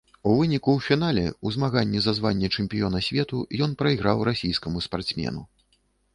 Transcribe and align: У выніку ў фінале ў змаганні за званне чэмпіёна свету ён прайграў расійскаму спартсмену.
У 0.29 0.31
выніку 0.37 0.69
ў 0.77 0.85
фінале 0.85 1.25
ў 1.31 1.47
змаганні 1.57 2.01
за 2.05 2.13
званне 2.21 2.49
чэмпіёна 2.57 3.03
свету 3.09 3.43
ён 3.67 3.77
прайграў 3.83 4.27
расійскаму 4.31 4.85
спартсмену. 4.89 5.47